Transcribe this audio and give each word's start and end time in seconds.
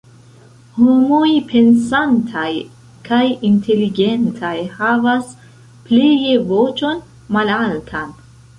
Homoj 0.77 1.27
pensantaj 1.51 2.45
kaj 3.09 3.21
inteligentaj 3.51 4.55
havas 4.79 5.31
pleje 5.91 6.35
voĉon 6.51 7.05
malaltan. 7.39 8.17